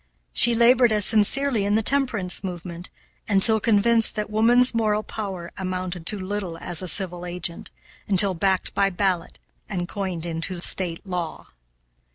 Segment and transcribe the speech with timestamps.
[0.33, 2.89] She labored as sincerely in the temperance movement,
[3.27, 7.69] until convinced that woman's moral power amounted to little as a civil agent,
[8.07, 9.37] until backed by ballot
[9.69, 11.49] and coined into State law.